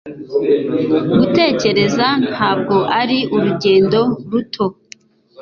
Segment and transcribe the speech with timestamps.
[1.19, 4.65] Gutekereza ntabwo ari urugendo ruto